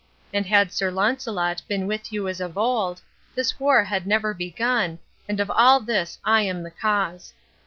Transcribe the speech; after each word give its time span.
And 0.33 0.47
had 0.47 0.71
Sir 0.71 0.89
Launcelot 0.89 1.61
been 1.67 1.85
with 1.85 2.11
you 2.11 2.27
as 2.27 2.41
of 2.41 2.57
old, 2.57 3.01
this 3.35 3.59
war 3.59 3.83
had 3.83 4.07
never 4.07 4.33
begun, 4.33 4.97
and 5.29 5.39
of 5.39 5.51
all 5.51 5.79
this 5.79 6.17
I 6.25 6.41
am 6.41 6.63
the 6.63 6.71
cause." 6.71 7.35